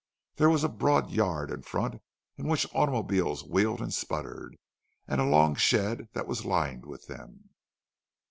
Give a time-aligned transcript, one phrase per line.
[0.37, 2.01] There was a broad yard in front,
[2.35, 4.57] in which automobiles wheeled and sputtered,
[5.07, 7.51] and a long shed that was lined with them.